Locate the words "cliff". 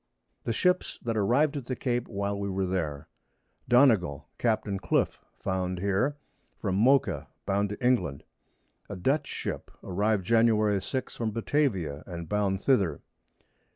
4.81-5.21